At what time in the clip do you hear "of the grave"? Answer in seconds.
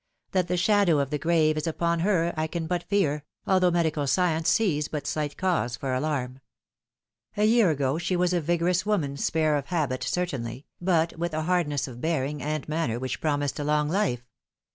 0.97-1.57